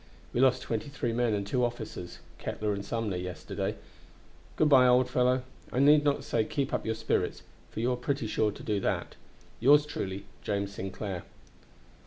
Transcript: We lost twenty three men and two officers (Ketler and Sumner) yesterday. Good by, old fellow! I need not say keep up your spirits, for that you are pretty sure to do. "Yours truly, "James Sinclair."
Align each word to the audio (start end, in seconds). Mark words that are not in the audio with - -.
We 0.33 0.41
lost 0.41 0.63
twenty 0.63 0.89
three 0.89 1.13
men 1.13 1.35
and 1.35 1.45
two 1.45 1.63
officers 1.63 2.17
(Ketler 2.39 2.73
and 2.73 2.83
Sumner) 2.83 3.17
yesterday. 3.17 3.75
Good 4.55 4.67
by, 4.67 4.87
old 4.87 5.07
fellow! 5.11 5.43
I 5.71 5.77
need 5.77 6.03
not 6.03 6.23
say 6.23 6.43
keep 6.43 6.73
up 6.73 6.87
your 6.87 6.95
spirits, 6.95 7.43
for 7.69 7.75
that 7.75 7.81
you 7.81 7.91
are 7.91 7.95
pretty 7.97 8.25
sure 8.25 8.51
to 8.51 8.63
do. 8.63 8.81
"Yours 9.59 9.85
truly, 9.85 10.25
"James 10.41 10.73
Sinclair." 10.73 11.21